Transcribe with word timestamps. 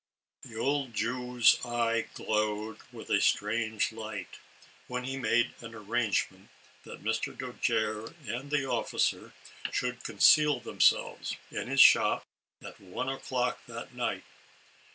The 0.41 0.57
old 0.57 0.95
Jew's 0.95 1.63
eye 1.63 2.07
glowed, 2.15 2.79
with 2.91 3.11
a 3.11 3.21
strange 3.21 3.91
light, 3.91 4.39
when 4.87 5.03
he 5.03 5.15
made 5.15 5.53
an 5.59 5.75
arrangement 5.75 6.49
that 6.85 7.03
Mr. 7.03 7.37
Dojere 7.37 8.15
and 8.27 8.49
the 8.49 8.67
officer 8.67 9.33
should 9.71 10.03
conceal 10.03 10.59
them 10.59 10.81
selves, 10.81 11.37
in 11.51 11.67
his 11.67 11.81
shop, 11.81 12.25
* 12.45 12.61
at 12.67 12.77
i 12.81 13.13
o'clock, 13.13 13.59
that 13.67 13.93
night. 13.93 14.23